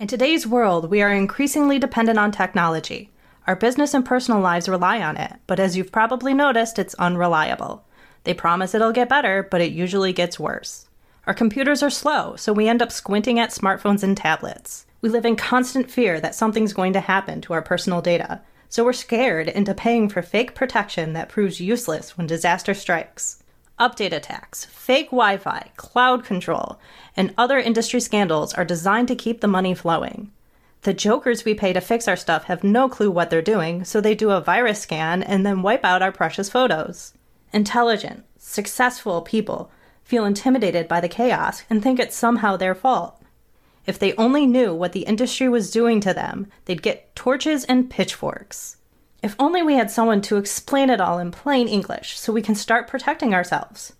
[0.00, 3.10] In today's world, we are increasingly dependent on technology.
[3.46, 7.84] Our business and personal lives rely on it, but as you've probably noticed, it's unreliable.
[8.24, 10.88] They promise it'll get better, but it usually gets worse.
[11.26, 14.86] Our computers are slow, so we end up squinting at smartphones and tablets.
[15.02, 18.40] We live in constant fear that something's going to happen to our personal data,
[18.70, 23.39] so we're scared into paying for fake protection that proves useless when disaster strikes
[23.80, 26.78] update attacks, fake Wi Fi, cloud control,
[27.16, 30.30] and other industry scandals are designed to keep the money flowing.
[30.82, 34.00] The jokers we pay to fix our stuff have no clue what they're doing, so
[34.00, 37.14] they do a virus scan and then wipe out our precious photos.
[37.52, 39.70] Intelligent, successful people
[40.04, 43.20] feel intimidated by the chaos and think it's somehow their fault.
[43.86, 47.90] If they only knew what the industry was doing to them, they'd get torches and
[47.90, 48.76] pitchforks.
[49.22, 52.54] If only we had someone to explain it all in plain English so we can
[52.54, 53.92] start protecting ourselves.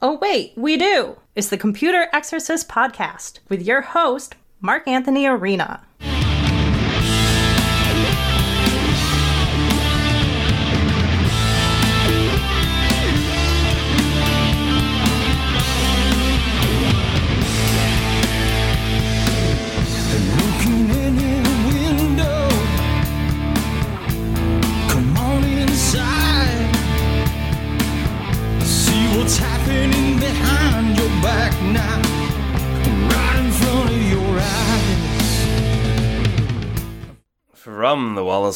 [0.00, 1.18] Oh, wait, we do!
[1.34, 5.82] It's the Computer Exorcist Podcast with your host, Marc Anthony Arena.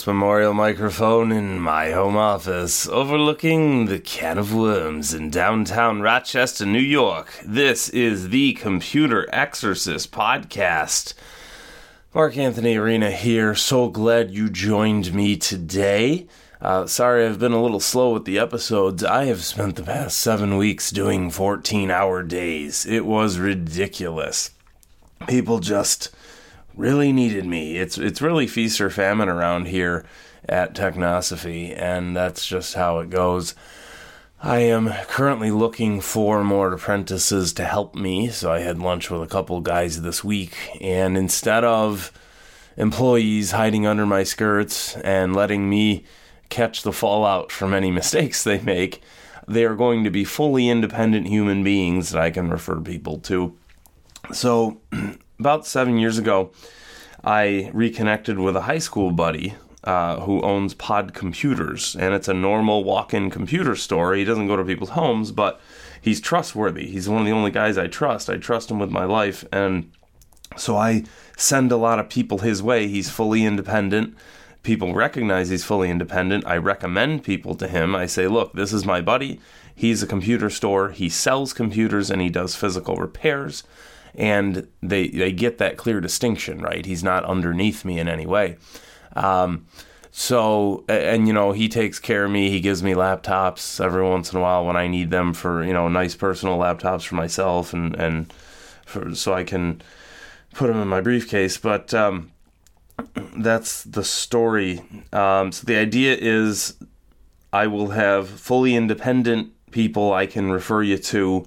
[0.08, 6.78] Memorial microphone in my home office, overlooking the can of worms in downtown Rochester, New
[6.78, 11.12] York, this is the Computer Exorcist Podcast.
[12.14, 13.54] Marc Anthony Arena here.
[13.54, 16.26] So glad you joined me today.
[16.58, 19.04] Uh, sorry, I've been a little slow with the episodes.
[19.04, 22.86] I have spent the past seven weeks doing 14 hour days.
[22.86, 24.52] It was ridiculous.
[25.26, 26.08] People just
[26.78, 27.76] really needed me.
[27.76, 30.06] It's it's really feast or famine around here
[30.48, 33.54] at Technosophy, and that's just how it goes.
[34.40, 39.20] I am currently looking for more apprentices to help me, so I had lunch with
[39.20, 42.12] a couple guys this week, and instead of
[42.76, 46.04] employees hiding under my skirts and letting me
[46.48, 49.02] catch the fallout from any mistakes they make,
[49.48, 53.56] they are going to be fully independent human beings that I can refer people to.
[54.32, 54.80] So
[55.38, 56.50] about seven years ago,
[57.24, 59.54] I reconnected with a high school buddy
[59.84, 64.14] uh, who owns Pod Computers, and it's a normal walk-in computer store.
[64.14, 65.60] He doesn't go to people's homes, but
[66.00, 66.90] he's trustworthy.
[66.90, 68.28] He's one of the only guys I trust.
[68.28, 69.90] I trust him with my life, and
[70.56, 71.04] so I
[71.36, 72.88] send a lot of people his way.
[72.88, 74.16] He's fully independent.
[74.64, 76.46] People recognize he's fully independent.
[76.46, 77.94] I recommend people to him.
[77.94, 79.40] I say, look, this is my buddy.
[79.74, 80.90] He's a computer store.
[80.90, 83.62] He sells computers and he does physical repairs
[84.18, 86.84] and they they get that clear distinction, right?
[86.84, 88.56] He's not underneath me in any way.
[89.14, 89.66] Um,
[90.10, 92.50] so and you know he takes care of me.
[92.50, 95.72] He gives me laptops every once in a while when I need them for you
[95.72, 98.32] know nice personal laptops for myself and and
[98.84, 99.80] for so I can
[100.52, 101.56] put them in my briefcase.
[101.56, 102.32] But um,
[103.36, 104.82] that's the story.
[105.12, 106.76] Um, so the idea is
[107.52, 111.46] I will have fully independent people I can refer you to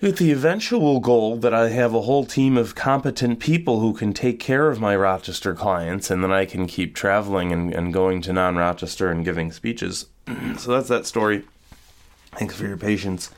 [0.00, 4.12] with the eventual goal that I have a whole team of competent people who can
[4.12, 8.22] take care of my Rochester clients, and then I can keep traveling and, and going
[8.22, 10.06] to non Rochester and giving speeches.
[10.56, 11.44] so that's that story.
[12.32, 13.30] Thanks for your patience.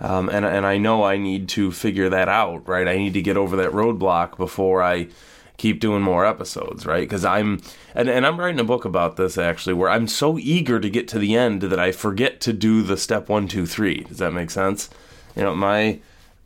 [0.00, 2.86] Um, and, and I know I need to figure that out, right?
[2.86, 5.08] I need to get over that roadblock before I
[5.56, 7.02] keep doing more episodes, right?
[7.02, 7.60] Because I'm,
[7.94, 11.06] and, and I'm writing a book about this actually, where I'm so eager to get
[11.08, 14.02] to the end that I forget to do the step one, two, three.
[14.02, 14.90] Does that make sense?
[15.36, 16.00] You know, my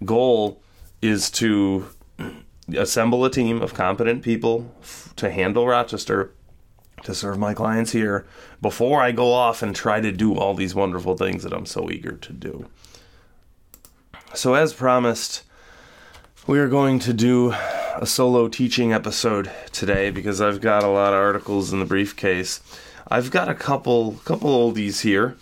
[0.05, 0.61] goal
[1.03, 1.87] is to
[2.77, 6.33] assemble a team of competent people f- to handle Rochester,
[7.05, 8.27] to serve my clients here,
[8.61, 11.91] before I go off and try to do all these wonderful things that I'm so
[11.91, 12.67] eager to do.
[14.35, 15.43] So, as promised,
[16.47, 17.53] we are going to do
[17.97, 22.61] a solo teaching episode today because I've got a lot of articles in the briefcase.
[23.09, 25.37] I've got a couple couple oldies here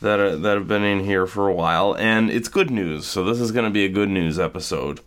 [0.00, 3.06] that are, that have been in here for a while, and it's good news.
[3.06, 5.00] So this is going to be a good news episode.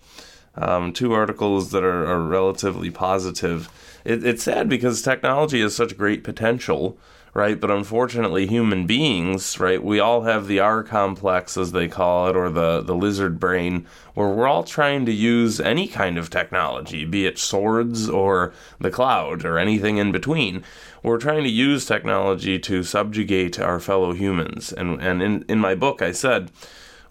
[0.55, 3.69] Um, two articles that are, are relatively positive.
[4.03, 6.97] It, it's sad because technology has such great potential,
[7.33, 7.57] right?
[7.57, 9.81] But unfortunately, human beings, right?
[9.81, 13.87] We all have the R complex, as they call it, or the the lizard brain,
[14.13, 18.91] where we're all trying to use any kind of technology, be it swords or the
[18.91, 20.63] cloud or anything in between
[21.03, 24.71] we're trying to use technology to subjugate our fellow humans.
[24.71, 26.51] And and in, in my book I said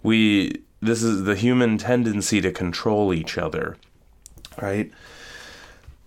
[0.03, 3.77] we this is the human tendency to control each other.
[4.61, 4.91] Right?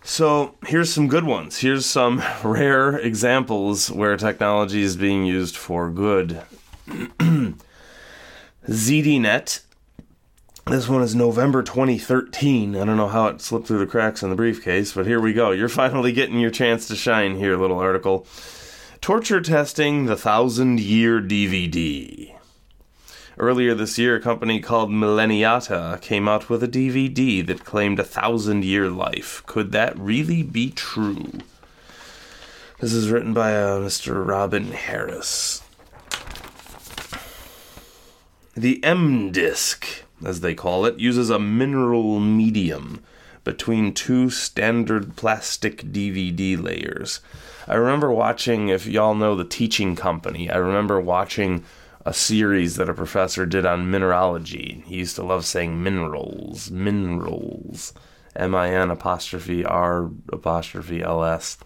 [0.03, 1.59] So here's some good ones.
[1.59, 6.43] Here's some rare examples where technology is being used for good.
[8.69, 9.61] ZDNet.
[10.67, 12.75] This one is November 2013.
[12.75, 15.35] I don't know how it slipped through the cracks in the briefcase, but here we
[15.35, 15.51] go.
[15.51, 18.27] You're finally getting your chance to shine here, little article.
[19.03, 22.35] Torture testing the thousand year DVD.
[23.37, 28.05] Earlier this year, a company called Millenniata came out with a DVD that claimed a
[28.05, 29.43] thousand year life.
[29.45, 31.41] Could that really be true?
[32.81, 34.27] This is written by uh, Mr.
[34.27, 35.63] Robin Harris.
[38.57, 43.03] The M disc, as they call it, uses a mineral medium
[43.45, 47.21] between two standard plastic DVD layers.
[47.69, 51.65] I remember watching, if y'all know the teaching company, I remember watching
[52.07, 54.83] a series that a professor did on mineralogy.
[54.87, 57.93] He used to love saying minerals, minerals,
[58.37, 61.57] M I N apostrophe R apostrophe L S.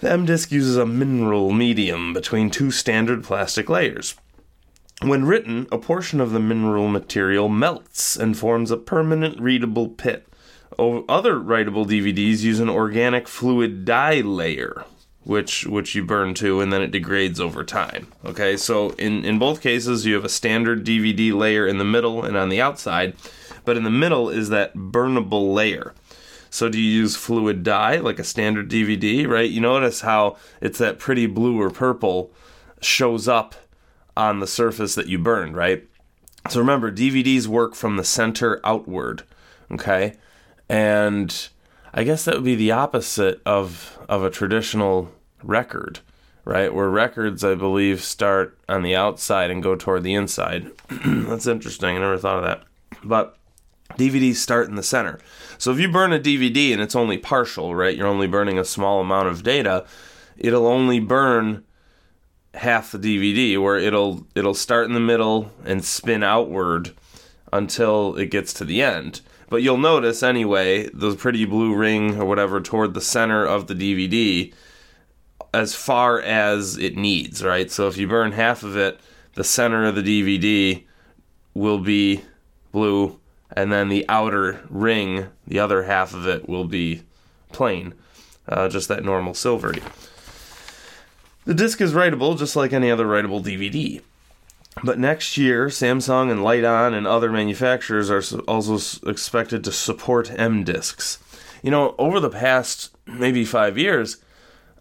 [0.00, 4.14] The M disc uses a mineral medium between two standard plastic layers.
[5.02, 10.28] When written, a portion of the mineral material melts and forms a permanent readable pit.
[10.78, 14.84] Other writable DVDs use an organic fluid dye layer,
[15.24, 18.06] which which you burn to and then it degrades over time.
[18.24, 22.24] Okay, so in in both cases you have a standard DVD layer in the middle
[22.24, 23.16] and on the outside,
[23.64, 25.94] but in the middle is that burnable layer.
[26.48, 29.50] So do you use fluid dye like a standard DVD, right?
[29.50, 32.30] You notice how it's that pretty blue or purple
[32.80, 33.56] shows up
[34.16, 35.88] on the surface that you burned, right?
[36.48, 39.22] So remember, DVDs work from the center outward,
[39.70, 40.14] okay?
[40.68, 41.48] And
[41.94, 45.12] I guess that would be the opposite of of a traditional
[45.42, 46.00] record,
[46.44, 46.74] right?
[46.74, 50.70] Where records, I believe, start on the outside and go toward the inside.
[51.04, 51.96] That's interesting.
[51.96, 52.64] I never thought of that.
[53.04, 53.36] But
[53.94, 55.18] DVDs start in the center.
[55.58, 57.96] So if you burn a DVD and it's only partial, right?
[57.96, 59.86] You're only burning a small amount of data,
[60.36, 61.64] it'll only burn
[62.54, 66.92] half the DVD where it'll it'll start in the middle and spin outward
[67.52, 69.20] until it gets to the end.
[69.48, 73.74] But you'll notice anyway, the pretty blue ring or whatever toward the center of the
[73.74, 74.52] DVD
[75.52, 77.70] as far as it needs, right?
[77.70, 78.98] So if you burn half of it,
[79.34, 80.84] the center of the DVD
[81.52, 82.22] will be
[82.70, 83.20] blue
[83.54, 87.02] and then the outer ring, the other half of it will be
[87.52, 87.94] plain,
[88.48, 89.82] uh, just that normal silvery.
[91.44, 94.00] The disc is writable just like any other writable DVD.
[94.84, 100.64] But next year, Samsung and Lite-On and other manufacturers are also expected to support M
[100.64, 101.18] discs.
[101.62, 104.18] You know, over the past maybe five years,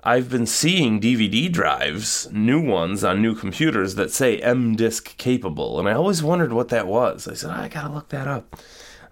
[0.04, 5.80] I've been seeing DVD drives, new ones on new computers that say M disc capable,
[5.80, 7.28] and I always wondered what that was.
[7.28, 8.56] I said, oh, I gotta look that up.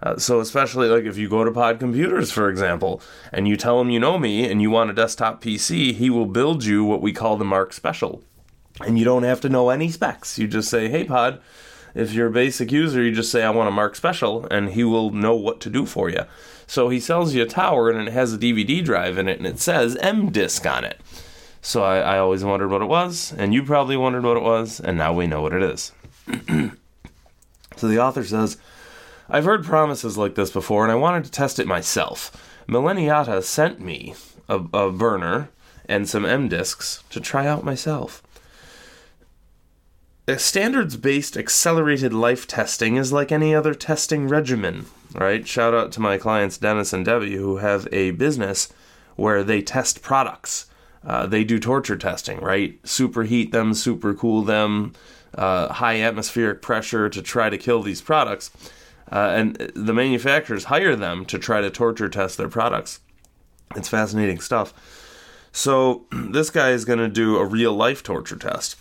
[0.02, 3.02] Uh, so, especially like if you go to Pod Computers, for example,
[3.32, 6.26] and you tell him you know me and you want a desktop PC, he will
[6.26, 8.22] build you what we call the Mark Special.
[8.80, 10.38] And you don't have to know any specs.
[10.38, 11.40] You just say, hey, Pod,
[11.94, 14.84] if you're a basic user, you just say, I want a Mark Special, and he
[14.84, 16.24] will know what to do for you.
[16.66, 19.46] So he sells you a tower and it has a DVD drive in it and
[19.46, 21.00] it says M Disc on it.
[21.62, 24.78] So I, I always wondered what it was, and you probably wondered what it was,
[24.78, 25.92] and now we know what it is.
[27.76, 28.56] so the author says,
[29.30, 32.32] I've heard promises like this before, and I wanted to test it myself.
[32.68, 34.14] Millenniata sent me
[34.48, 35.50] a, a burner
[35.88, 38.22] and some M discs to try out myself.
[40.36, 45.46] Standards based accelerated life testing is like any other testing regimen, right?
[45.46, 48.72] Shout out to my clients Dennis and Debbie who have a business
[49.16, 50.66] where they test products.
[51.04, 52.80] Uh, they do torture testing, right?
[52.82, 54.92] Superheat them, supercool them,
[55.34, 58.50] uh, high atmospheric pressure to try to kill these products.
[59.10, 63.00] Uh, and the manufacturers hire them to try to torture test their products.
[63.74, 64.72] It's fascinating stuff.
[65.52, 68.76] So, this guy is going to do a real life torture test.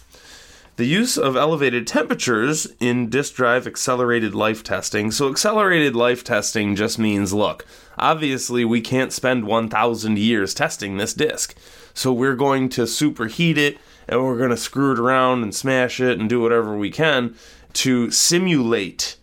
[0.76, 5.12] The use of elevated temperatures in disk drive accelerated life testing.
[5.12, 7.66] So, accelerated life testing just means look,
[7.98, 11.56] obviously, we can't spend 1,000 years testing this disk.
[11.94, 16.00] So, we're going to superheat it and we're going to screw it around and smash
[16.00, 17.36] it and do whatever we can
[17.74, 19.18] to simulate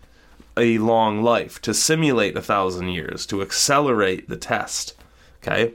[0.57, 4.95] a long life, to simulate a thousand years, to accelerate the test.
[5.43, 5.75] Okay?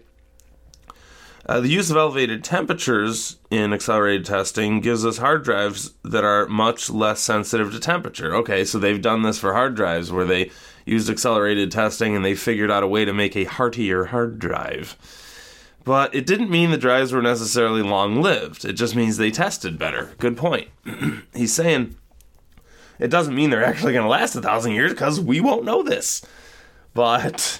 [1.46, 6.48] Uh, the use of elevated temperatures in accelerated testing gives us hard drives that are
[6.48, 8.36] much less sensitive to temperature.
[8.36, 10.52] Okay, so they've done this for hard drives where they
[10.86, 14.96] used accelerated testing and they figured out a way to make a heartier hard drive.
[15.84, 18.64] But it didn't mean the drives were necessarily long lived.
[18.64, 20.12] It just means they tested better.
[20.20, 20.70] Good point.
[21.34, 21.96] He's saying
[23.02, 25.82] it doesn't mean they're actually going to last a thousand years because we won't know
[25.82, 26.24] this.
[26.94, 27.60] But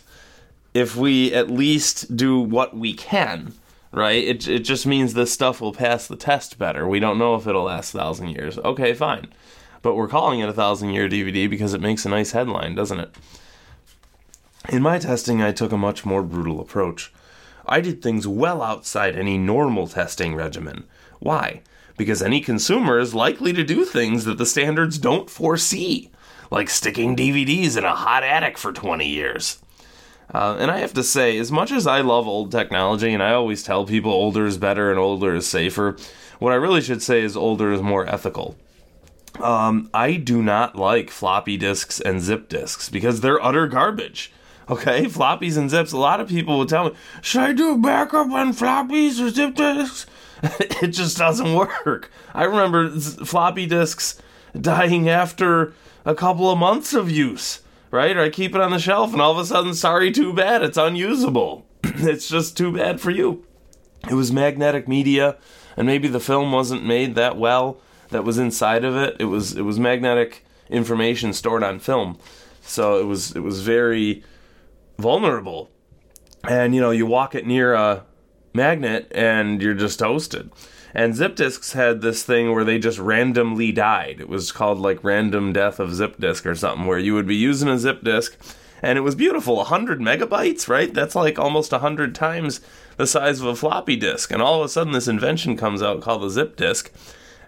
[0.76, 3.54] if we at least do what we can,
[3.92, 4.24] right?
[4.24, 6.88] It, it just means this stuff will pass the test better.
[6.88, 8.60] We don't know if it'll last a thousand years.
[8.60, 9.34] Okay, fine.
[9.82, 13.00] But we're calling it a thousand year DVD because it makes a nice headline, doesn't
[13.00, 13.16] it?
[14.70, 17.12] In my testing, I took a much more brutal approach.
[17.66, 20.84] I did things well outside any normal testing regimen.
[21.20, 21.62] Why?
[22.02, 26.10] Because any consumer is likely to do things that the standards don't foresee,
[26.50, 29.60] like sticking DVDs in a hot attic for 20 years.
[30.34, 33.34] Uh, and I have to say, as much as I love old technology, and I
[33.34, 35.96] always tell people older is better and older is safer,
[36.40, 38.56] what I really should say is older is more ethical.
[39.40, 44.34] Um, I do not like floppy disks and zip disks because they're utter garbage.
[44.70, 45.92] Okay, floppies and zips.
[45.92, 49.56] A lot of people will tell me, should I do backup on floppies or zip
[49.56, 50.06] disks?
[50.44, 52.12] it just doesn't work.
[52.34, 54.22] I remember floppy disks
[54.60, 55.74] dying after
[56.06, 58.16] a couple of months of use, right?
[58.16, 60.64] Or I keep it on the shelf and all of a sudden, sorry, too bad,
[60.64, 61.66] it's unusable.
[61.84, 63.46] it's just too bad for you.
[64.10, 65.38] It was magnetic media,
[65.78, 69.16] and maybe the film wasn't made that well that was inside of it.
[69.20, 72.18] It was it was magnetic information stored on film.
[72.62, 74.24] So it was it was very
[75.02, 75.70] vulnerable.
[76.48, 78.06] And you know, you walk it near a
[78.54, 80.52] magnet and you're just toasted.
[80.94, 84.20] And zip disks had this thing where they just randomly died.
[84.20, 87.36] It was called like random death of zip disk or something, where you would be
[87.36, 88.38] using a zip disk
[88.82, 90.94] and it was beautiful 100 megabytes, right?
[90.94, 92.62] That's like almost 100 times
[92.98, 94.32] the size of a floppy disk.
[94.32, 96.92] And all of a sudden, this invention comes out called the zip disk,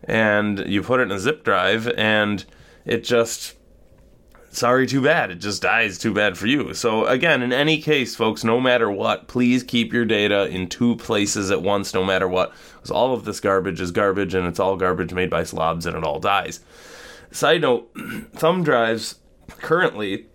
[0.03, 2.45] and you put it in a zip drive, and
[2.86, 3.55] it just
[4.53, 5.31] sorry, too bad.
[5.31, 6.74] It just dies too bad for you.
[6.74, 10.95] So, again, in any case, folks, no matter what, please keep your data in two
[10.95, 12.53] places at once, no matter what.
[12.75, 15.98] Because all of this garbage is garbage, and it's all garbage made by slobs, and
[15.98, 16.62] it all dies.
[17.31, 17.91] Side note
[18.33, 19.15] thumb drives
[19.60, 20.27] currently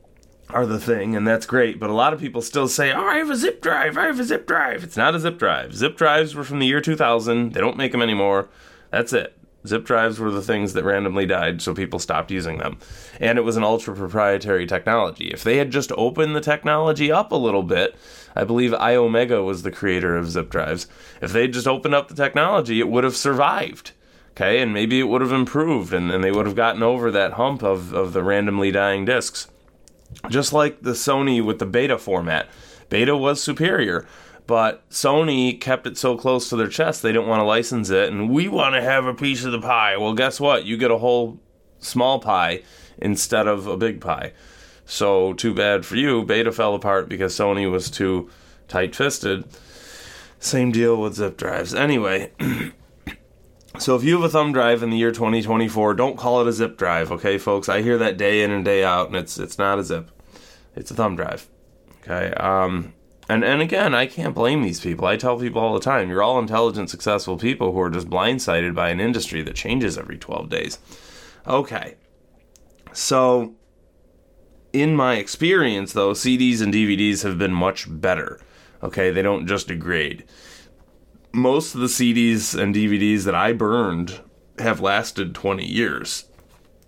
[0.51, 3.17] are the thing, and that's great, but a lot of people still say, Oh, I
[3.17, 4.83] have a zip drive, I have a zip drive.
[4.83, 5.75] It's not a zip drive.
[5.75, 8.49] Zip drives were from the year 2000, they don't make them anymore.
[8.91, 9.38] That's it.
[9.67, 12.79] Zip drives were the things that randomly died, so people stopped using them.
[13.21, 15.29] And it was an ultra proprietary technology.
[15.29, 17.97] If they had just opened the technology up a little bit,
[18.37, 20.87] I believe Iomega was the creator of zip drives.
[21.21, 23.93] If they just opened up the technology, it would have survived.
[24.31, 27.33] Okay, and maybe it would have improved and, and they would have gotten over that
[27.33, 29.49] hump of, of the randomly dying discs.
[30.29, 32.49] Just like the Sony with the beta format.
[32.89, 34.07] Beta was superior
[34.49, 38.11] but Sony kept it so close to their chest they didn't want to license it,
[38.11, 39.99] and we want to have a piece of the pie.
[39.99, 40.65] Well, guess what?
[40.65, 41.39] You get a whole
[41.81, 42.63] small pie
[42.97, 44.33] instead of a big pie.
[44.87, 46.25] So too bad for you.
[46.25, 48.31] Beta fell apart because Sony was too
[48.69, 49.45] tight-fisted.
[50.41, 51.75] Same deal with zip drives.
[51.75, 52.33] Anyway,
[53.79, 56.55] so if you have a thumb drive in the year 2024, don't call it a
[56.55, 57.69] zip drive, okay, folks?
[57.69, 60.11] I hear that day in and day out, and it's it's not a zip.
[60.75, 61.47] It's a thumb drive.
[62.01, 62.33] Okay.
[62.33, 62.95] Um,
[63.29, 65.07] and and again, I can't blame these people.
[65.07, 68.75] I tell people all the time, you're all intelligent, successful people who are just blindsided
[68.75, 70.79] by an industry that changes every 12 days.
[71.47, 71.97] Okay.
[72.93, 73.55] So
[74.73, 78.41] in my experience though, CDs and DVDs have been much better.
[78.83, 80.25] Okay, they don't just degrade.
[81.33, 84.21] Most of the CDs and DVDs that I burned
[84.59, 86.25] have lasted 20 years.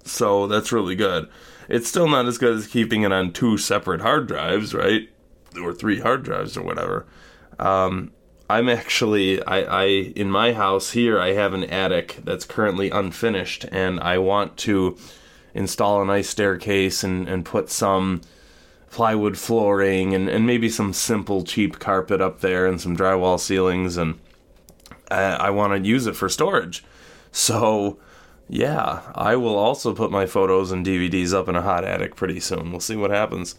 [0.04, 1.28] So that's really good.
[1.68, 5.08] It's still not as good as keeping it on two separate hard drives, right?
[5.60, 7.06] Or three hard drives or whatever.
[7.58, 8.12] Um,
[8.50, 13.64] I'm actually I, I in my house here I have an attic that's currently unfinished
[13.70, 14.96] and I want to
[15.54, 18.22] install a nice staircase and, and put some
[18.90, 23.96] plywood flooring and, and maybe some simple cheap carpet up there and some drywall ceilings
[23.96, 24.18] and
[25.12, 26.84] I, I want to use it for storage.
[27.30, 28.00] So
[28.48, 32.40] yeah, I will also put my photos and DVDs up in a hot attic pretty
[32.40, 32.72] soon.
[32.72, 33.54] We'll see what happens.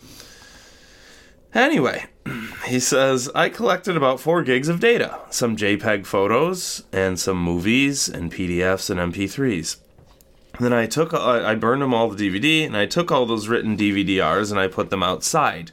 [1.53, 2.05] Anyway,
[2.65, 8.07] he says, I collected about 4 gigs of data, some JPEG photos, and some movies,
[8.07, 9.77] and PDFs and MP3s.
[10.59, 13.47] Then I took, uh, I burned them all the DVD, and I took all those
[13.47, 15.71] written DVDRs and I put them outside.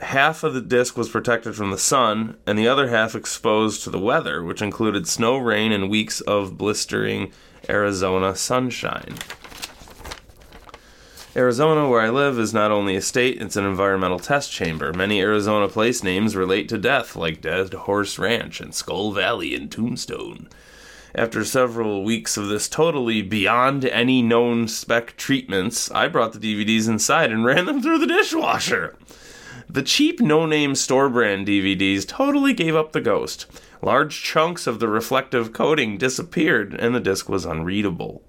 [0.00, 3.90] Half of the disc was protected from the sun, and the other half exposed to
[3.90, 7.32] the weather, which included snow, rain, and weeks of blistering
[7.68, 9.16] Arizona sunshine.
[11.36, 14.92] Arizona, where I live, is not only a state, it's an environmental test chamber.
[14.92, 19.70] Many Arizona place names relate to death, like Dead Horse Ranch and Skull Valley and
[19.70, 20.48] Tombstone.
[21.14, 26.88] After several weeks of this totally beyond any known spec treatments, I brought the DVDs
[26.88, 28.96] inside and ran them through the dishwasher.
[29.68, 33.46] The cheap no name store brand DVDs totally gave up the ghost.
[33.82, 38.24] Large chunks of the reflective coating disappeared, and the disc was unreadable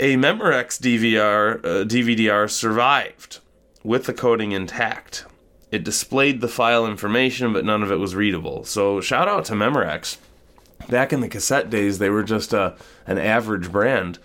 [0.00, 3.38] a Memorex DVR uh, DVDR survived
[3.84, 5.26] with the coating intact.
[5.70, 8.64] it displayed the file information, but none of it was readable.
[8.64, 10.16] So shout out to Memorex.
[10.88, 12.74] Back in the cassette days, they were just a,
[13.06, 14.18] an average brand.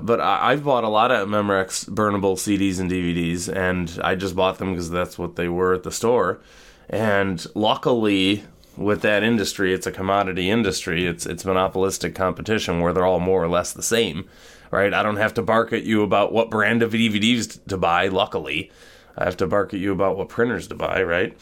[0.00, 4.34] But I, I've bought a lot of Memorex burnable CDs and DVDs, and I just
[4.34, 6.40] bought them because that's what they were at the store.
[6.88, 8.44] And luckily,
[8.76, 11.06] with that industry, it's a commodity industry.
[11.06, 14.28] It's it's monopolistic competition where they're all more or less the same,
[14.70, 14.92] right?
[14.92, 18.08] I don't have to bark at you about what brand of DVDs to buy.
[18.08, 18.70] Luckily,
[19.16, 21.36] I have to bark at you about what printers to buy, right?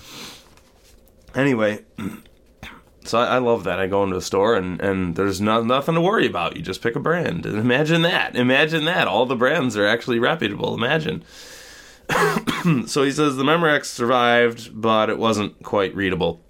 [1.34, 1.84] Anyway,
[3.04, 3.78] so I, I love that.
[3.78, 6.56] I go into a store and and there's no, nothing to worry about.
[6.56, 7.46] You just pick a brand.
[7.46, 8.36] And imagine that.
[8.36, 9.08] Imagine that.
[9.08, 10.74] All the brands are actually reputable.
[10.74, 11.22] Imagine.
[12.86, 16.40] so he says the Memorex survived, but it wasn't quite readable.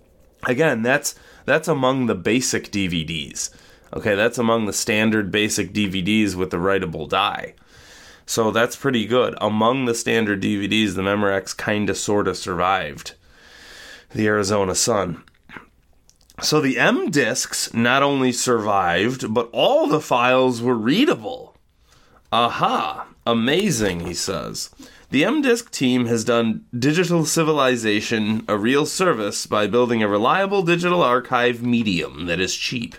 [0.46, 1.14] Again, that's
[1.44, 3.50] that's among the basic DVDs.
[3.92, 7.54] Okay, that's among the standard basic DVDs with the writable dye.
[8.26, 9.36] So that's pretty good.
[9.40, 13.14] Among the standard DVDs, the Memorex kinda sorta survived
[14.12, 15.22] the Arizona Sun.
[16.40, 21.56] So the M discs not only survived, but all the files were readable.
[22.32, 23.06] Aha!
[23.26, 24.70] Amazing, he says.
[25.10, 30.62] The M disc team has done digital civilization a real service by building a reliable
[30.62, 32.96] digital archive medium that is cheap.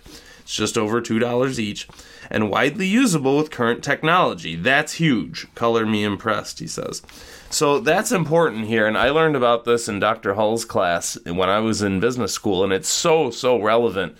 [0.48, 1.90] It's just over $2 each
[2.32, 4.56] and widely usable with current technology.
[4.56, 5.46] That's huge.
[5.56, 7.02] Color me impressed, he says.
[7.50, 10.36] So that's important here, and I learned about this in Dr.
[10.36, 14.16] Hull's class when I was in business school, and it's so, so relevant.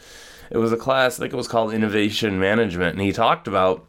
[0.52, 3.87] It was a class, I think it was called Innovation Management, and he talked about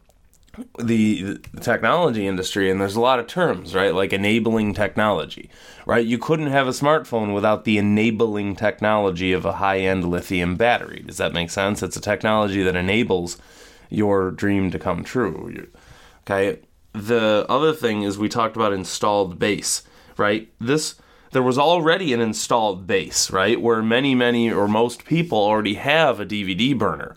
[0.79, 3.95] the, the technology industry and there's a lot of terms right?
[3.95, 5.51] Like enabling technology
[5.87, 6.05] right?
[6.05, 11.03] You couldn't have a smartphone without the enabling technology of a high-end lithium battery.
[11.07, 11.83] Does that make sense?
[11.83, 13.39] It's a technology that enables
[13.89, 15.67] your dream to come true.
[16.23, 16.61] Okay?
[16.93, 19.83] The other thing is we talked about installed base
[20.17, 20.51] right?
[20.61, 20.97] This
[21.31, 23.61] there was already an installed base right?
[23.61, 27.17] Where many many or most people already have a dvd burner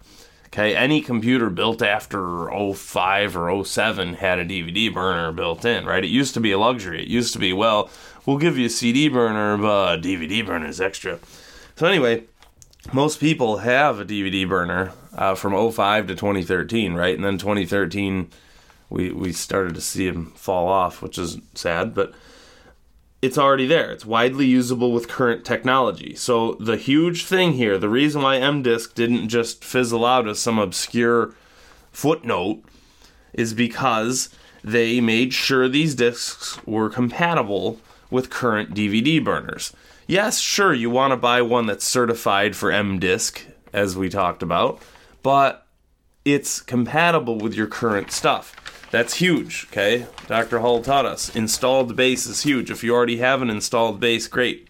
[0.53, 6.03] Okay, any computer built after 05 or 07 had a DVD burner built in, right?
[6.03, 7.01] It used to be a luxury.
[7.01, 7.89] It used to be, well,
[8.25, 11.19] we'll give you a CD burner, but a DVD burner is extra.
[11.77, 12.25] So, anyway,
[12.91, 17.15] most people have a DVD burner uh, from 05 to 2013, right?
[17.15, 18.29] And then 2013,
[18.89, 22.13] we, we started to see them fall off, which is sad, but
[23.21, 23.91] it's already there.
[23.91, 26.15] It's widely usable with current technology.
[26.15, 30.57] So the huge thing here, the reason why MDisc didn't just fizzle out as some
[30.57, 31.35] obscure
[31.91, 32.63] footnote
[33.33, 34.29] is because
[34.63, 37.79] they made sure these discs were compatible
[38.09, 39.73] with current DVD burners.
[40.07, 44.81] Yes, sure, you want to buy one that's certified for MDisc, as we talked about,
[45.23, 45.65] but
[46.25, 48.55] it's compatible with your current stuff.
[48.91, 50.05] That's huge, okay?
[50.27, 50.59] Dr.
[50.59, 51.33] Hull taught us.
[51.33, 52.69] Installed base is huge.
[52.69, 54.67] If you already have an installed base, great.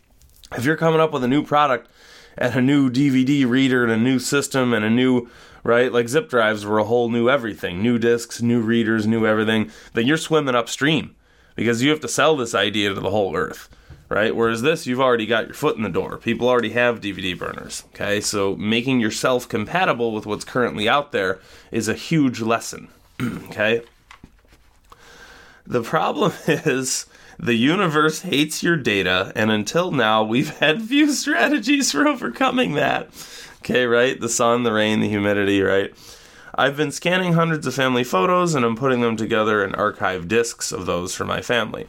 [0.56, 1.90] If you're coming up with a new product
[2.38, 5.28] and a new DVD reader and a new system and a new,
[5.64, 9.72] right, like zip drives were a whole new everything, new discs, new readers, new everything,
[9.94, 11.16] then you're swimming upstream
[11.56, 13.70] because you have to sell this idea to the whole earth
[14.12, 14.36] right?
[14.36, 16.18] Whereas this, you've already got your foot in the door.
[16.18, 18.20] People already have DVD burners, okay?
[18.20, 21.40] So making yourself compatible with what's currently out there
[21.72, 22.90] is a huge lesson,
[23.22, 23.84] okay?
[25.66, 27.06] The problem is
[27.40, 33.10] the universe hates your data, and until now, we've had few strategies for overcoming that.
[33.60, 34.20] Okay, right?
[34.20, 35.94] The sun, the rain, the humidity, right?
[36.54, 40.72] I've been scanning hundreds of family photos and I'm putting them together in archive discs
[40.72, 41.88] of those for my family.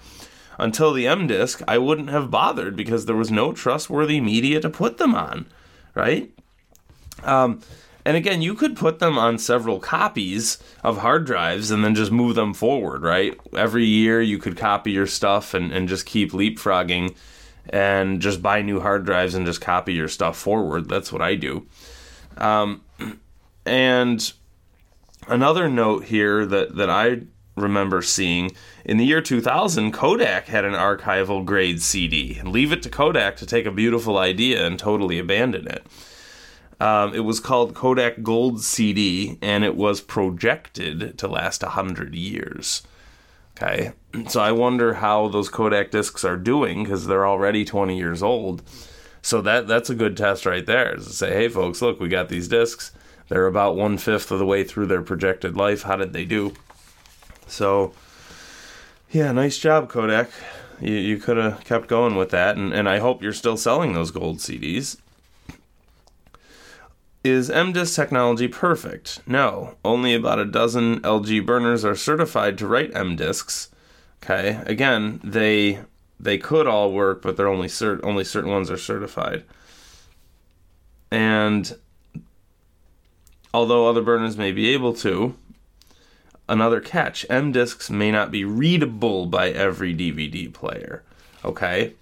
[0.58, 4.70] Until the M disc, I wouldn't have bothered because there was no trustworthy media to
[4.70, 5.46] put them on,
[5.94, 6.30] right?
[7.24, 7.60] Um,
[8.04, 12.10] and again, you could put them on several copies of hard drives and then just
[12.10, 13.38] move them forward, right?
[13.54, 17.14] Every year you could copy your stuff and, and just keep leapfrogging
[17.68, 20.88] and just buy new hard drives and just copy your stuff forward.
[20.88, 21.66] That's what I do.
[22.36, 22.82] Um,
[23.66, 24.32] and
[25.28, 27.22] another note here that, that I
[27.56, 28.50] remember seeing
[28.84, 32.40] in the year 2000, Kodak had an archival grade CD.
[32.42, 35.86] Leave it to Kodak to take a beautiful idea and totally abandon it.
[36.82, 42.82] Um, it was called Kodak Gold CD, and it was projected to last 100 years.
[43.56, 43.92] Okay,
[44.26, 48.64] so I wonder how those Kodak discs are doing because they're already 20 years old.
[49.22, 50.96] So that that's a good test right there.
[50.96, 52.90] Is to say, hey, folks, look, we got these discs.
[53.28, 55.82] They're about one fifth of the way through their projected life.
[55.82, 56.52] How did they do?
[57.46, 57.94] So,
[59.12, 60.30] yeah, nice job, Kodak.
[60.80, 63.92] You, you could have kept going with that, and, and I hope you're still selling
[63.92, 64.96] those gold CDs.
[67.24, 69.20] Is MDisc technology perfect?
[69.28, 69.76] No.
[69.84, 73.68] Only about a dozen LG burners are certified to write MDiscs.
[74.22, 75.80] Okay, again, they
[76.18, 79.44] they could all work, but they're only cert- only certain ones are certified.
[81.10, 81.76] And
[83.54, 85.36] although other burners may be able to,
[86.48, 91.02] another catch: M discs may not be readable by every DVD player.
[91.44, 91.94] Okay.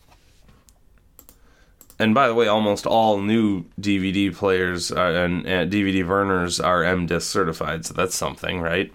[2.01, 6.83] And by the way, almost all new DVD players are, and, and DVD burners are
[6.83, 8.91] M disc certified, so that's something, right?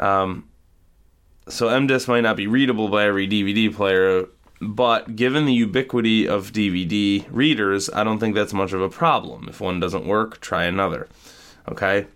[0.00, 0.48] Um,
[1.48, 4.26] so M disc might not be readable by every DVD player,
[4.60, 9.48] but given the ubiquity of DVD readers, I don't think that's much of a problem.
[9.48, 11.06] If one doesn't work, try another.
[11.68, 12.06] Okay?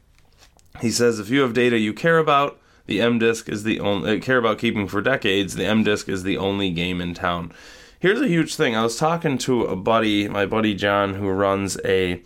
[0.81, 4.19] He says if you have data you care about, the M disc is the only
[4.19, 7.53] uh, care about keeping for decades, the M disc is the only game in town.
[7.99, 8.77] Here's a huge thing.
[8.77, 12.23] I was talking to a buddy, my buddy John, who runs a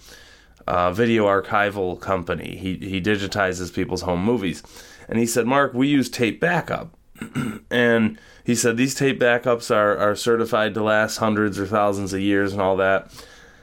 [0.66, 2.56] uh, video archival company.
[2.56, 4.62] He he digitizes people's home movies,
[5.08, 6.96] and he said, "Marc, we use tape backup."
[7.70, 12.20] and he said these tape backups are, are certified to last hundreds or thousands of
[12.20, 13.12] years and all that.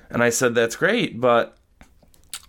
[0.09, 1.57] And I said, that's great, but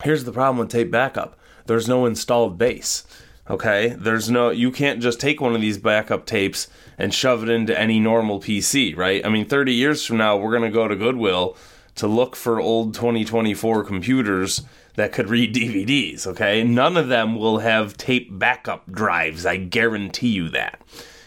[0.03, 3.05] here's the problem with tape backup there's no installed base.
[3.51, 3.95] Okay?
[3.99, 7.79] There's no, you can't just take one of these backup tapes and shove it into
[7.79, 9.25] any normal PC, right?
[9.25, 11.57] I mean, 30 years from now, we're going to go to Goodwill
[11.97, 14.63] to look for old 2024 computers
[14.95, 16.63] that could read DVDs, okay?
[16.63, 20.81] None of them will have tape backup drives, I guarantee you that.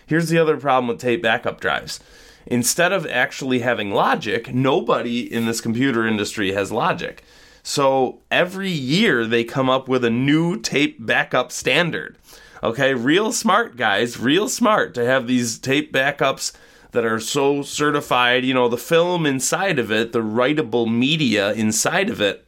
[0.06, 2.00] Here's the other problem with tape backup drives.
[2.46, 7.24] Instead of actually having logic, nobody in this computer industry has logic.
[7.64, 12.18] So every year they come up with a new tape backup standard.
[12.64, 16.52] Okay, real smart guys, real smart to have these tape backups
[16.92, 18.46] that are so certified.
[18.46, 22.46] You know, the film inside of it, the writable media inside of it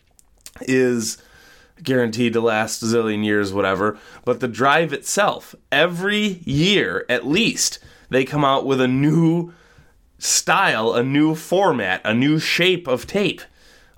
[0.61, 1.17] is
[1.81, 3.97] guaranteed to last a zillion years, whatever.
[4.23, 9.53] But the drive itself, every year at least, they come out with a new
[10.19, 13.41] style, a new format, a new shape of tape.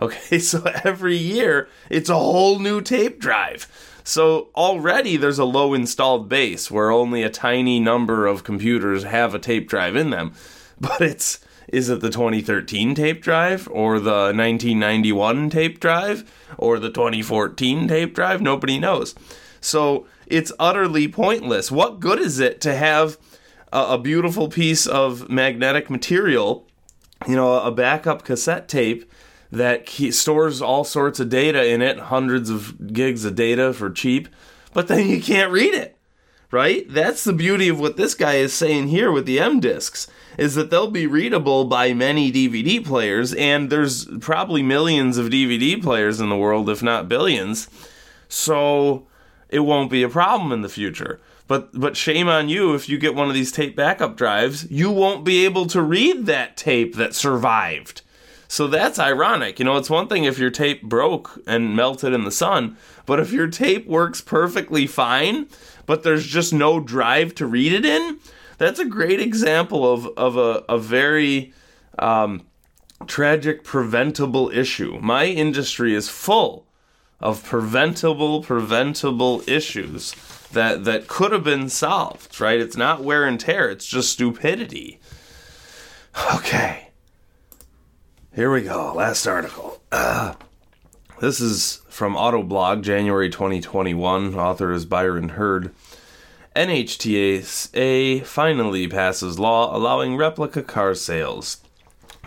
[0.02, 3.68] Okay, so every year it's a whole new tape drive.
[4.04, 9.34] So already there's a low installed base where only a tiny number of computers have
[9.34, 10.34] a tape drive in them.
[10.78, 16.90] But it's is it the 2013 tape drive or the 1991 tape drive or the
[16.90, 18.42] 2014 tape drive?
[18.42, 19.16] Nobody knows.
[19.62, 21.72] So it's utterly pointless.
[21.72, 23.18] What good is it to have
[23.72, 26.68] a, a beautiful piece of magnetic material,
[27.26, 29.10] you know, a backup cassette tape
[29.56, 33.90] that key, stores all sorts of data in it, hundreds of gigs of data for
[33.90, 34.28] cheap,
[34.74, 35.98] but then you can't read it,
[36.52, 36.86] right?
[36.90, 40.56] That's the beauty of what this guy is saying here with the M discs is
[40.56, 46.20] that they'll be readable by many DVD players, and there's probably millions of DVD players
[46.20, 47.70] in the world, if not billions.
[48.28, 49.08] So
[49.50, 51.20] it won't be a problem in the future.
[51.48, 54.90] But but shame on you if you get one of these tape backup drives, you
[54.90, 58.02] won't be able to read that tape that survived.
[58.56, 59.60] So that's ironic.
[59.60, 63.20] You know, it's one thing if your tape broke and melted in the sun, but
[63.20, 65.48] if your tape works perfectly fine,
[65.86, 68.18] but there's just no drive to read it in,
[68.58, 71.52] that's a great example of, of a, a very
[72.00, 72.46] um,
[73.08, 75.00] tragic preventable issue.
[75.02, 76.66] My industry is full
[77.20, 80.16] of preventable, preventable issues
[80.54, 82.62] that, that could have been solved, right?
[82.62, 85.02] It's not wear and tear, it's just stupidity.
[86.36, 86.85] Okay.
[88.36, 88.92] Here we go.
[88.94, 89.82] Last article.
[89.94, 90.34] Uh,
[91.22, 94.36] this is from Autoblog, January 2021.
[94.36, 95.74] Author is Byron Hurd.
[96.54, 101.62] NHTSA finally passes law allowing replica car sales.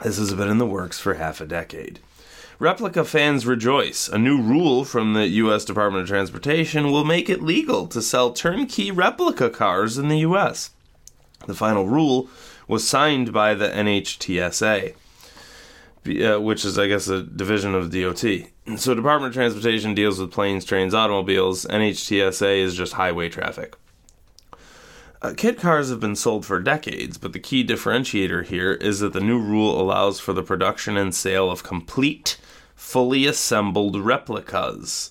[0.03, 2.01] This has been in the works for half a decade.
[2.59, 4.09] Replica fans rejoice.
[4.09, 5.67] A new rule from the U.S.
[5.67, 10.71] Department of Transportation will make it legal to sell turnkey replica cars in the U.S.
[11.47, 12.31] The final rule
[12.67, 14.95] was signed by the NHTSA
[16.09, 18.25] uh, which is, I guess, a division of DOT.
[18.79, 21.65] So, Department of Transportation deals with planes, trains, automobiles.
[21.67, 23.77] NHTSA is just highway traffic.
[25.21, 29.13] Uh, kit cars have been sold for decades, but the key differentiator here is that
[29.13, 32.39] the new rule allows for the production and sale of complete,
[32.77, 35.11] fully assembled replicas.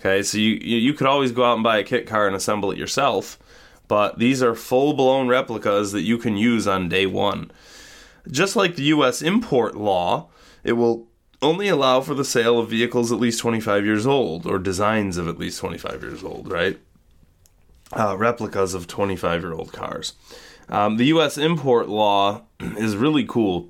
[0.00, 2.70] Okay, so you you could always go out and buy a kit car and assemble
[2.70, 3.38] it yourself,
[3.88, 7.50] but these are full blown replicas that you can use on day one.
[8.30, 9.22] Just like the U.S.
[9.22, 10.28] import law,
[10.62, 11.08] it will
[11.42, 15.28] only allow for the sale of vehicles at least 25 years old or designs of
[15.28, 16.78] at least 25 years old, right?
[17.92, 20.14] Uh, replicas of 25 year old cars.
[20.68, 21.36] Um, the U.S.
[21.36, 23.68] import law is really cool.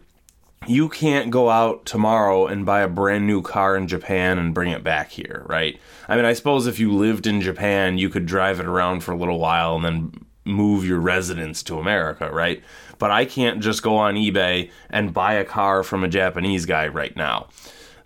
[0.67, 4.71] You can't go out tomorrow and buy a brand new car in Japan and bring
[4.71, 5.79] it back here, right?
[6.09, 9.13] I mean, I suppose if you lived in Japan, you could drive it around for
[9.13, 12.63] a little while and then move your residence to America, right?
[12.99, 16.89] But I can't just go on eBay and buy a car from a Japanese guy
[16.89, 17.49] right now.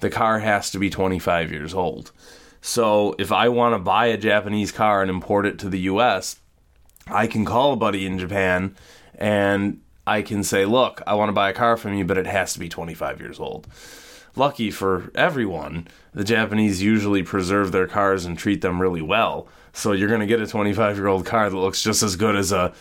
[0.00, 2.12] The car has to be 25 years old.
[2.60, 6.40] So if I want to buy a Japanese car and import it to the US,
[7.06, 8.76] I can call a buddy in Japan
[9.14, 12.26] and I can say, look, I want to buy a car from you, but it
[12.26, 13.66] has to be 25 years old.
[14.36, 19.48] Lucky for everyone, the Japanese usually preserve their cars and treat them really well.
[19.72, 22.36] So you're going to get a 25 year old car that looks just as good
[22.36, 22.72] as a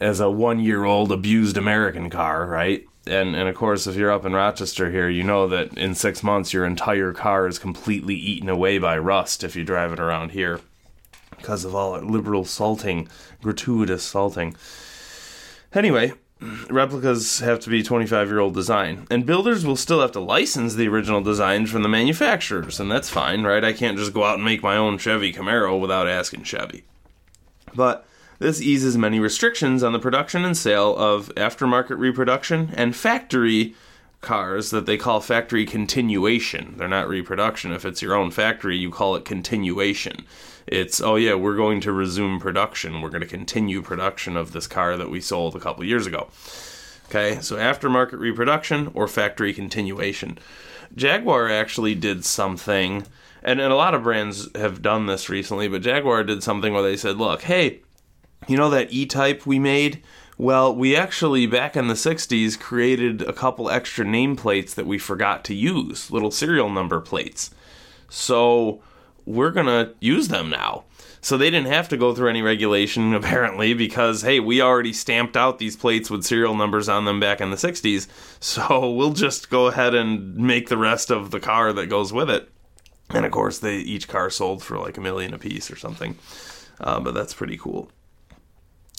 [0.00, 2.84] as a one year old abused American car, right?
[3.06, 6.22] And and of course, if you're up in Rochester here, you know that in six
[6.22, 10.30] months your entire car is completely eaten away by rust if you drive it around
[10.30, 10.60] here
[11.36, 13.08] because of all that liberal salting,
[13.42, 14.56] gratuitous salting.
[15.74, 16.12] Anyway,
[16.70, 20.74] replicas have to be 25 year old design and builders will still have to license
[20.74, 24.34] the original designs from the manufacturers and that's fine right i can't just go out
[24.34, 26.84] and make my own chevy camaro without asking chevy
[27.74, 28.06] but
[28.38, 33.74] this eases many restrictions on the production and sale of aftermarket reproduction and factory
[34.20, 36.74] cars that they call factory continuation.
[36.76, 37.72] They're not reproduction.
[37.72, 40.24] If it's your own factory, you call it continuation.
[40.66, 43.02] It's, oh yeah, we're going to resume production.
[43.02, 46.28] We're going to continue production of this car that we sold a couple years ago.
[47.10, 50.38] Okay, so aftermarket reproduction or factory continuation.
[50.96, 53.04] Jaguar actually did something,
[53.42, 56.82] and, and a lot of brands have done this recently, but Jaguar did something where
[56.82, 57.80] they said, look, hey,
[58.48, 60.02] you know that E type we made?
[60.36, 65.44] Well, we actually, back in the 60s, created a couple extra nameplates that we forgot
[65.44, 67.50] to use, little serial number plates.
[68.08, 68.82] So
[69.24, 70.84] we're going to use them now.
[71.20, 75.36] So they didn't have to go through any regulation, apparently, because, hey, we already stamped
[75.36, 78.08] out these plates with serial numbers on them back in the 60s.
[78.44, 82.28] So we'll just go ahead and make the rest of the car that goes with
[82.28, 82.50] it.
[83.08, 86.18] And of course, they each car sold for like a million a piece or something.
[86.78, 87.90] Uh, but that's pretty cool.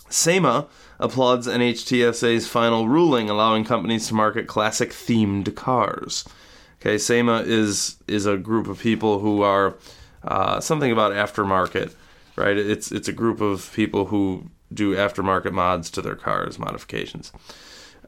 [0.09, 0.67] SEMA
[0.99, 6.25] applauds NHTSA's final ruling allowing companies to market classic themed cars.
[6.79, 9.75] Okay, SEMA is is a group of people who are
[10.23, 11.93] uh, something about aftermarket,
[12.35, 12.57] right?
[12.57, 17.31] It's it's a group of people who do aftermarket mods to their cars, modifications.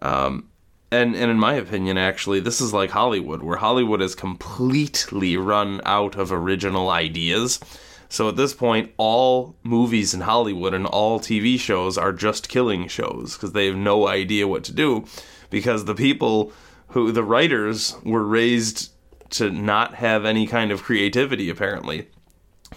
[0.01, 0.49] Um,
[0.91, 5.81] and and in my opinion, actually, this is like Hollywood, where Hollywood has completely run
[5.85, 7.59] out of original ideas
[8.09, 12.87] so at this point, all movies in Hollywood and all TV shows are just killing
[12.87, 15.05] shows because they have no idea what to do
[15.49, 16.51] because the people
[16.89, 18.91] who the writers were raised
[19.31, 22.07] to not have any kind of creativity apparently.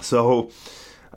[0.01, 0.51] So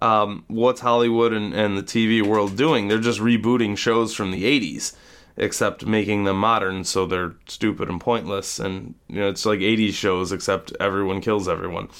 [0.01, 2.87] um, what's Hollywood and, and the TV world doing?
[2.87, 4.95] They're just rebooting shows from the 80s
[5.35, 9.93] except making them modern so they're stupid and pointless and you know it's like 80s
[9.93, 11.89] shows except everyone kills everyone.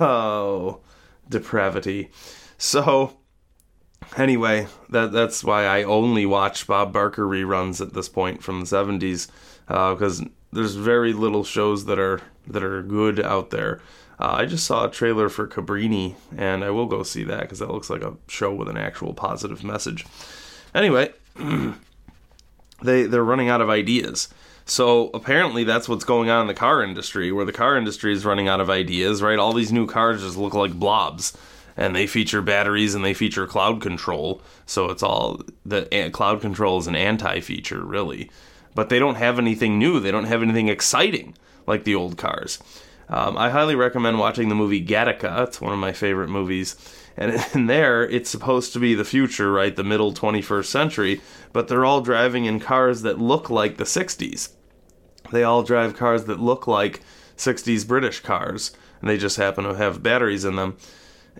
[0.00, 0.80] Oh,
[1.28, 2.10] depravity.
[2.56, 3.16] So,
[4.16, 8.66] anyway, that that's why I only watch Bob Barker reruns at this point from the
[8.66, 9.28] '70s
[9.66, 13.80] because uh, there's very little shows that are that are good out there.
[14.20, 17.60] Uh, I just saw a trailer for Cabrini, and I will go see that because
[17.60, 20.04] that looks like a show with an actual positive message.
[20.74, 21.12] Anyway,
[22.82, 24.28] they they're running out of ideas.
[24.68, 28.26] So apparently that's what's going on in the car industry, where the car industry is
[28.26, 29.38] running out of ideas, right?
[29.38, 31.36] All these new cars just look like blobs.
[31.74, 34.42] And they feature batteries and they feature cloud control.
[34.66, 38.30] So it's all the cloud control is an anti feature, really.
[38.74, 40.00] But they don't have anything new.
[40.00, 41.34] They don't have anything exciting
[41.66, 42.58] like the old cars.
[43.08, 45.46] Um, I highly recommend watching the movie Gattaca.
[45.46, 46.76] It's one of my favorite movies.
[47.16, 49.74] And in there, it's supposed to be the future, right?
[49.74, 51.22] The middle 21st century.
[51.54, 54.50] But they're all driving in cars that look like the 60s.
[55.32, 57.00] They all drive cars that look like
[57.36, 60.76] 60s British cars, and they just happen to have batteries in them.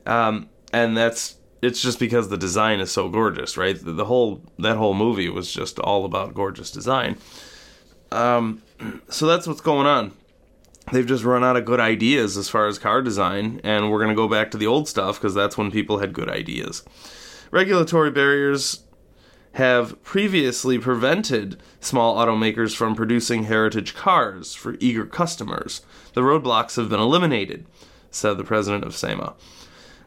[0.06, 3.76] Um, and that's it's just because the design is so gorgeous, right?
[3.82, 7.16] The, the, whole that whole movie was just all about gorgeous design.
[8.12, 8.62] Um,
[9.08, 10.12] so that's what's going on.
[10.92, 14.10] They've just run out of good ideas as far as car design, and we're going
[14.10, 16.82] to go back to the old stuff because that's when people had good ideas.
[17.50, 18.84] Regulatory barriers
[19.52, 25.82] have previously prevented small automakers from producing heritage cars for eager customers.
[26.14, 27.66] The roadblocks have been eliminated,
[28.10, 29.34] said the president of SEMA.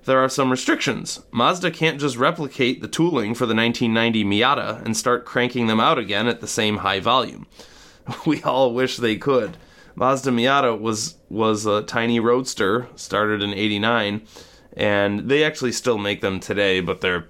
[0.06, 1.21] There are some restrictions.
[1.32, 5.99] Mazda can't just replicate the tooling for the 1990 Miata and start cranking them out
[5.99, 7.47] again at the same high volume.
[8.25, 9.58] We all wish they could.
[9.95, 14.23] Mazda Miata was was a tiny roadster, started in 89,
[14.73, 17.27] and they actually still make them today, but they're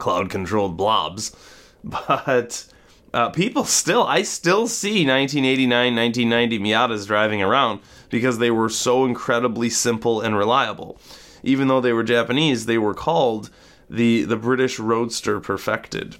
[0.00, 1.34] cloud controlled blobs.
[1.82, 2.66] But
[3.14, 9.06] uh, people still, I still see 1989, 1990 Miatas driving around because they were so
[9.06, 10.98] incredibly simple and reliable.
[11.42, 13.48] Even though they were Japanese, they were called
[13.88, 16.16] the the British Roadster perfected.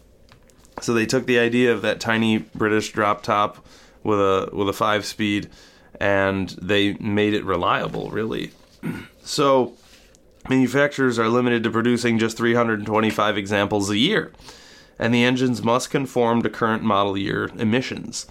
[0.80, 3.64] So they took the idea of that tiny British drop top
[4.02, 5.50] with a with a five speed,
[6.00, 8.10] and they made it reliable.
[8.10, 8.50] Really,
[9.22, 9.74] so
[10.50, 14.32] manufacturers are limited to producing just 325 examples a year,
[14.98, 18.26] and the engines must conform to current model year emissions.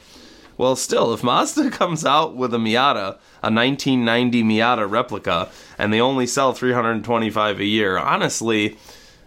[0.57, 6.01] Well, still, if Mazda comes out with a Miata, a 1990 Miata replica, and they
[6.01, 8.77] only sell 325 a year, honestly,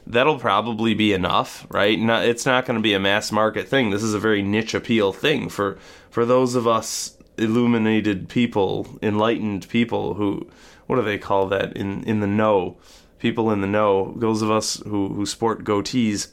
[0.07, 1.99] that'll probably be enough, right?
[1.99, 3.91] It's not going to be a mass market thing.
[3.91, 5.79] This is a very niche appeal thing for
[6.11, 10.47] for those of us illuminated people, enlightened people who
[10.93, 12.77] what do they call that in in the know?
[13.19, 16.33] People in the know, those of us who who sport goatees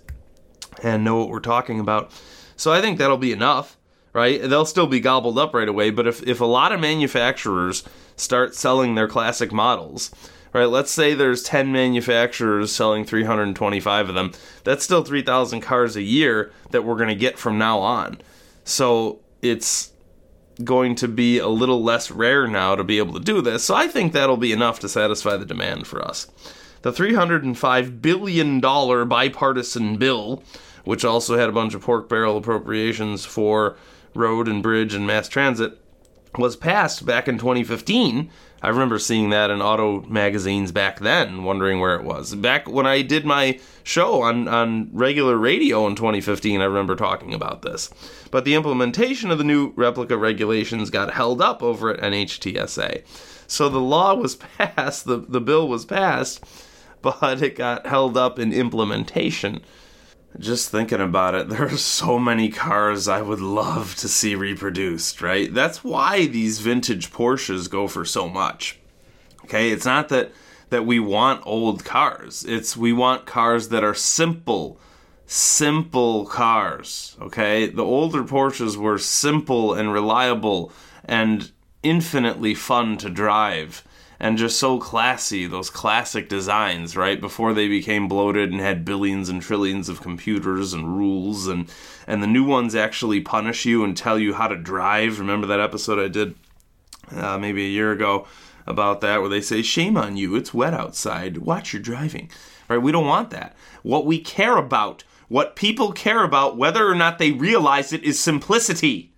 [0.84, 2.12] and know what we're talking about.
[2.58, 3.78] So I think that'll be enough,
[4.12, 4.42] right?
[4.42, 7.86] They'll still be gobbled up right away, but if if a lot of manufacturers
[8.18, 10.12] start selling their classic models,
[10.52, 10.66] right?
[10.66, 14.34] Let's say there's 10 manufacturers selling 325 of them.
[14.66, 18.20] That's still 3,000 cars a year that we're going to get from now on.
[18.66, 19.94] So it's
[20.64, 23.64] going to be a little less rare now to be able to do this.
[23.64, 26.28] So I think that'll be enough to satisfy the demand for us.
[26.82, 30.44] The $305 billion bipartisan bill,
[30.84, 33.78] which also had a bunch of pork barrel appropriations for
[34.14, 35.78] road and bridge and mass transit,
[36.38, 38.30] was passed back in 2015
[38.62, 42.36] I remember seeing that in auto magazines back then, wondering where it was.
[42.36, 47.34] Back when I did my show on, on regular radio in 2015, I remember talking
[47.34, 47.90] about this.
[48.32, 53.04] But the implementation of the new replica regulations got held up over at NHTSA.
[53.48, 56.44] So the law was passed, the, the bill was passed,
[57.02, 59.62] but it got held up in implementation.
[60.38, 65.22] Just thinking about it, there are so many cars I would love to see reproduced,
[65.22, 65.54] right?
[65.54, 68.80] That's why these vintage Porsches go for so much.
[69.46, 70.32] Okay, it's not that
[70.70, 72.46] that we want old cars.
[72.48, 74.80] It's we want cars that are simple,
[75.26, 77.68] simple cars, okay?
[77.68, 80.72] The older Porsches were simple and reliable
[81.04, 83.84] and infinitely fun to drive
[84.20, 87.22] and just so classy, those classic designs, right?
[87.22, 91.72] Before they became bloated and had billions and trillions of computers and rules and
[92.06, 95.20] and the new ones actually punish you and tell you how to drive.
[95.20, 96.36] Remember that episode I did
[97.16, 98.28] uh, maybe a year ago
[98.68, 101.40] about that where they say shame on you, it's wet outside.
[101.40, 102.30] Watch your driving.
[102.68, 102.78] Right?
[102.78, 103.56] We don't want that.
[103.82, 108.20] What we care about, what people care about whether or not they realize it is
[108.20, 109.14] simplicity.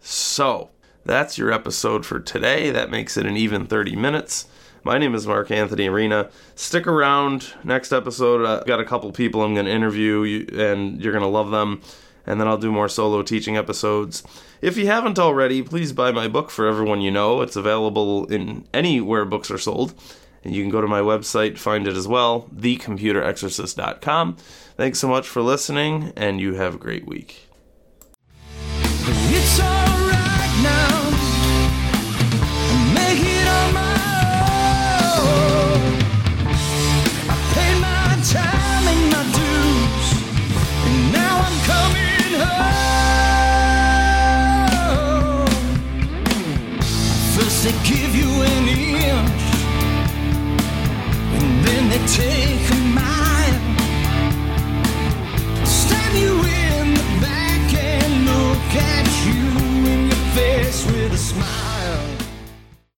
[0.00, 0.70] So,
[1.04, 2.70] that's your episode for today.
[2.70, 4.46] That makes it an even 30 minutes.
[4.82, 6.28] My name is Marc Anthony Arena.
[6.54, 7.54] Stick around.
[7.64, 11.28] Next episode, I've got a couple people I'm going to interview, and you're going to
[11.28, 11.80] love them.
[12.26, 14.22] And then I'll do more solo teaching episodes.
[14.62, 17.42] If you haven't already, please buy my book for everyone you know.
[17.42, 19.94] It's available in anywhere books are sold.
[20.42, 24.36] And you can go to my website, find it as well, thecomputerexorcist.com.
[24.76, 27.53] Thanks so much for listening, and you have a great week.